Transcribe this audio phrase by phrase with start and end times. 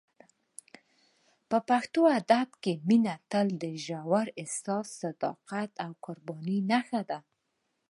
[1.49, 7.19] په پښتو ادب کې مینه تل د ژور احساس، صداقت او قربانۍ نښه ده.